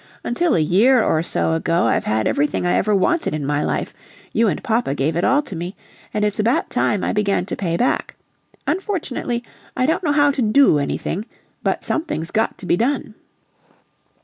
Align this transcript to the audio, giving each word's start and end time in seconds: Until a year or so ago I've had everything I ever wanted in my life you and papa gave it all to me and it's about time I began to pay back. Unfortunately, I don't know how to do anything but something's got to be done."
Until 0.23 0.55
a 0.55 0.59
year 0.59 1.03
or 1.03 1.21
so 1.21 1.53
ago 1.53 1.83
I've 1.83 2.05
had 2.05 2.27
everything 2.27 2.65
I 2.65 2.73
ever 2.73 2.95
wanted 2.95 3.35
in 3.35 3.45
my 3.45 3.63
life 3.63 3.93
you 4.33 4.47
and 4.47 4.63
papa 4.63 4.95
gave 4.95 5.15
it 5.15 5.23
all 5.23 5.43
to 5.43 5.55
me 5.55 5.75
and 6.11 6.25
it's 6.25 6.39
about 6.39 6.71
time 6.71 7.03
I 7.03 7.13
began 7.13 7.45
to 7.45 7.55
pay 7.55 7.77
back. 7.77 8.15
Unfortunately, 8.65 9.43
I 9.77 9.85
don't 9.85 10.01
know 10.03 10.11
how 10.11 10.31
to 10.31 10.41
do 10.41 10.79
anything 10.79 11.27
but 11.61 11.83
something's 11.83 12.31
got 12.31 12.57
to 12.57 12.65
be 12.65 12.75
done." 12.75 13.13